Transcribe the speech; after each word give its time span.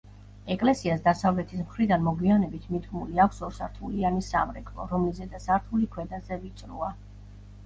ეკლესიას 0.53 1.03
დასავლეთის 1.07 1.59
მხრიდან 1.65 2.07
მოგვიანებით 2.07 2.65
მიდგმული 2.77 3.21
აქვს 3.27 3.43
ორსართულიანი 3.49 4.25
სამრეკლო, 4.29 4.89
რომლის 4.95 5.21
ზედა 5.21 5.43
სართული 5.45 5.91
ქვედაზე 5.99 6.41
ვიწროა. 6.47 6.91